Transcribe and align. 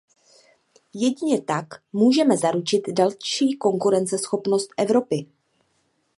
Jedině 0.93 1.41
tak 1.41 1.65
můžeme 1.93 2.37
zaručit 2.37 2.83
další 2.93 3.57
konkurenceschopnost 3.57 4.69
Evropy. 4.77 5.25